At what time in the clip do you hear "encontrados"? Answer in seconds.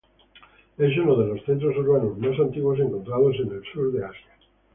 2.79-3.35